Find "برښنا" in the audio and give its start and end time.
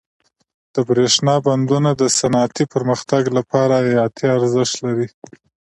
0.87-1.35